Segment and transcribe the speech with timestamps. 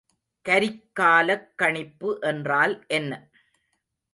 [0.45, 3.11] கரிக்காலக் கணிப்பு என்றால் என்ன?